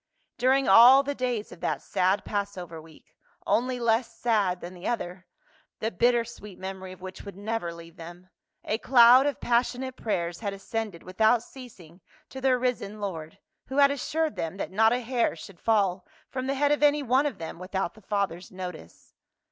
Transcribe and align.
During 0.39 0.67
all 0.67 1.03
the 1.03 1.13
days 1.13 1.51
of 1.51 1.59
that 1.59 1.79
sad 1.83 2.25
Passover 2.25 2.81
week— 2.81 3.15
only 3.55 3.79
less 3.79 4.11
sad 4.17 4.59
than 4.59 4.73
one 4.73 4.87
other, 4.87 5.27
the 5.77 5.91
bitter 5.91 6.25
sweet 6.25 6.57
memory 6.57 6.91
of 6.91 7.01
which 7.01 7.21
would 7.21 7.37
never 7.37 7.71
leave 7.71 7.97
them— 7.97 8.27
a 8.63 8.79
cloud 8.79 9.27
of 9.27 9.39
passion 9.39 9.83
ate 9.83 9.95
prayers 9.97 10.39
had 10.39 10.53
ascended 10.53 11.03
without 11.03 11.43
ceasing 11.43 12.01
to 12.29 12.41
their 12.41 12.57
risen 12.57 12.99
Lord, 12.99 13.37
who 13.67 13.77
had 13.77 13.91
assured 13.91 14.35
them 14.35 14.57
that 14.57 14.71
not 14.71 14.91
a 14.91 15.01
hair 15.01 15.35
should 15.35 15.59
fall 15.59 16.07
from 16.31 16.47
the 16.47 16.55
head 16.55 16.71
of 16.71 16.81
any 16.81 17.03
one 17.03 17.27
of 17.27 17.37
them 17.37 17.59
without 17.59 17.93
the 17.93 18.01
Father's 18.01 18.49
notice. 18.51 19.13